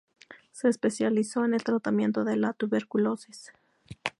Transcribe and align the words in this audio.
Se 0.51 0.67
especializó 0.67 1.45
en 1.45 1.53
el 1.53 1.63
tratamiento 1.63 2.23
de 2.25 2.35
la 2.35 2.53
tuberculosis. 2.53 3.51